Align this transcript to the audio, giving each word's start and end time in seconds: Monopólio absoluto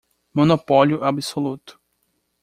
Monopólio 0.33 1.03
absoluto 1.03 1.79